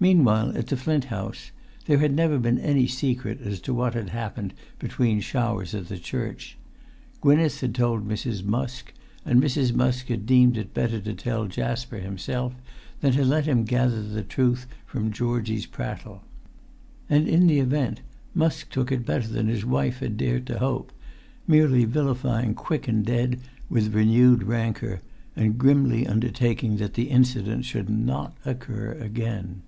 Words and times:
Meanwhile, 0.00 0.56
at 0.56 0.68
the 0.68 0.76
Flint 0.76 1.06
House, 1.06 1.50
there 1.86 1.98
had 1.98 2.14
never 2.14 2.38
been 2.38 2.60
any 2.60 2.86
secret 2.86 3.40
as 3.40 3.60
to 3.62 3.74
what 3.74 3.94
had 3.94 4.10
happened 4.10 4.54
between 4.78 5.18
showers 5.18 5.74
at 5.74 5.88
the 5.88 5.98
church. 5.98 6.56
Gwynneth 7.20 7.60
had 7.62 7.74
told 7.74 8.06
Mrs. 8.06 8.44
Musk, 8.44 8.92
and 9.24 9.42
Mrs. 9.42 9.74
Musk 9.74 10.06
had 10.06 10.24
deemed 10.24 10.56
it 10.56 10.72
better 10.72 11.00
to 11.00 11.14
tell 11.14 11.46
Jasper 11.48 11.96
himself 11.98 12.52
than 13.00 13.12
to 13.14 13.24
let 13.24 13.46
him 13.46 13.64
gather 13.64 14.00
the 14.00 14.22
truth 14.22 14.68
from 14.86 15.10
Georgie's 15.10 15.66
prattle. 15.66 16.22
And 17.10 17.26
in 17.26 17.48
the 17.48 17.58
event 17.58 18.00
Musk 18.36 18.70
took 18.70 18.92
it 18.92 19.04
better 19.04 19.26
than 19.26 19.48
his 19.48 19.64
wife 19.64 19.98
had 19.98 20.16
dared 20.16 20.46
to 20.46 20.60
hope, 20.60 20.92
merely 21.48 21.84
vilifying 21.84 22.54
quick 22.54 22.86
and 22.86 23.04
dead 23.04 23.40
with 23.68 23.92
renewed 23.92 24.44
rancour, 24.44 25.00
and 25.34 25.58
grimly 25.58 26.06
undertaking 26.06 26.76
that 26.76 26.94
the 26.94 27.10
incident 27.10 27.64
should 27.64 27.90
not 27.90 28.36
occur 28.44 28.92
again. 28.92 29.62